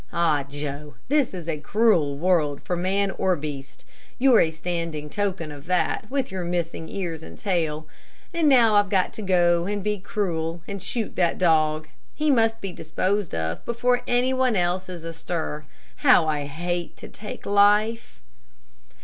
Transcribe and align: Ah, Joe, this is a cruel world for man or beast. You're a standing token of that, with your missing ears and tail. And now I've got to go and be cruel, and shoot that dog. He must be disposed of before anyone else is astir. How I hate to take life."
Ah, 0.11 0.43
Joe, 0.49 0.95
this 1.09 1.31
is 1.31 1.47
a 1.47 1.59
cruel 1.59 2.17
world 2.17 2.59
for 2.63 2.75
man 2.75 3.11
or 3.11 3.35
beast. 3.35 3.85
You're 4.17 4.39
a 4.41 4.49
standing 4.49 5.11
token 5.11 5.51
of 5.51 5.67
that, 5.67 6.09
with 6.09 6.31
your 6.31 6.43
missing 6.43 6.89
ears 6.89 7.21
and 7.21 7.37
tail. 7.37 7.85
And 8.33 8.49
now 8.49 8.73
I've 8.77 8.89
got 8.89 9.13
to 9.13 9.21
go 9.21 9.67
and 9.67 9.83
be 9.83 9.99
cruel, 9.99 10.63
and 10.67 10.81
shoot 10.81 11.15
that 11.17 11.37
dog. 11.37 11.87
He 12.15 12.31
must 12.31 12.61
be 12.61 12.71
disposed 12.71 13.35
of 13.35 13.63
before 13.63 14.01
anyone 14.07 14.55
else 14.55 14.89
is 14.89 15.03
astir. 15.03 15.65
How 15.97 16.27
I 16.27 16.45
hate 16.47 16.97
to 16.97 17.07
take 17.07 17.45
life." 17.45 18.21